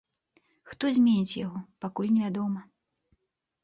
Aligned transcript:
Хто 0.71 0.85
зменіць 0.95 1.37
яго, 1.45 1.59
пакуль 1.87 2.13
невядома. 2.19 2.69